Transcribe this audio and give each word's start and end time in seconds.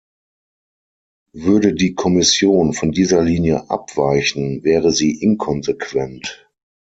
Würde 1.33 1.75
die 1.75 1.93
Kommission 1.93 2.73
von 2.73 2.91
dieser 2.91 3.21
Linie 3.21 3.69
abweichen, 3.69 4.63
wäre 4.63 4.91
sie 4.91 5.21
inkonsequent. 5.21 6.49